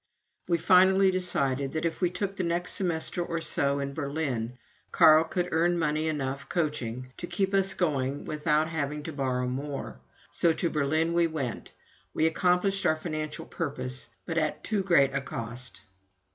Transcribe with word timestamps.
We 0.47 0.57
finally 0.57 1.11
decided 1.11 1.73
that, 1.73 1.85
if 1.85 2.01
we 2.01 2.09
took 2.09 2.35
the 2.35 2.43
next 2.43 2.73
semester 2.73 3.23
or 3.23 3.39
so 3.39 3.77
in 3.77 3.93
Berlin, 3.93 4.57
Carl 4.91 5.25
could 5.25 5.49
earn 5.51 5.77
money 5.77 6.07
enough 6.07 6.49
coaching 6.49 7.13
to 7.17 7.27
keep 7.27 7.53
us 7.53 7.75
going 7.75 8.25
without 8.25 8.67
having 8.67 9.03
to 9.03 9.13
borrow 9.13 9.45
more. 9.47 9.99
So 10.31 10.53
to 10.53 10.71
Berlin 10.71 11.13
we 11.13 11.27
went. 11.27 11.69
We 12.15 12.25
accomplished 12.25 12.83
our 12.87 12.95
financial 12.95 13.45
purpose, 13.45 14.09
but 14.25 14.39
at 14.39 14.63
too 14.63 14.81
great 14.81 15.13
a 15.13 15.21
cost. 15.21 15.81